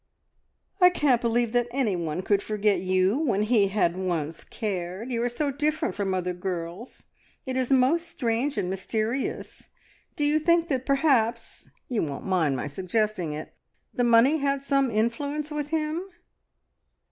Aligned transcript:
"I 0.81 0.89
can't 0.89 1.21
believe 1.21 1.51
that 1.51 1.67
anyone 1.69 2.23
could 2.23 2.41
forget 2.41 2.79
you 2.79 3.19
when 3.19 3.43
he 3.43 3.67
had 3.67 3.95
once 3.95 4.43
cared. 4.43 5.11
You 5.11 5.21
are 5.21 5.29
so 5.29 5.51
different 5.51 5.93
from 5.93 6.15
other 6.15 6.33
girls. 6.33 7.05
It 7.45 7.55
is 7.55 7.69
most 7.69 8.07
strange 8.07 8.57
and 8.57 8.67
mysterious. 8.67 9.69
Do 10.15 10.25
you 10.25 10.39
think 10.39 10.69
that 10.69 10.87
perhaps 10.87 11.69
you 11.87 12.01
won't 12.01 12.25
mind 12.25 12.55
my 12.55 12.65
suggesting 12.65 13.33
it 13.33 13.53
the 13.93 14.03
money 14.03 14.37
had 14.37 14.63
some 14.63 14.89
influence 14.89 15.51
with 15.51 15.69
him? 15.69 16.03